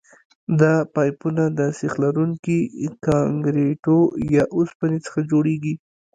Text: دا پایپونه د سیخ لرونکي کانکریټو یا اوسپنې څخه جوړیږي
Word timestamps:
دا 0.61 0.73
پایپونه 0.95 1.43
د 1.57 1.59
سیخ 1.79 1.93
لرونکي 2.03 2.59
کانکریټو 3.05 3.99
یا 4.35 4.43
اوسپنې 4.55 4.97
څخه 5.05 5.19
جوړیږي 5.31 5.73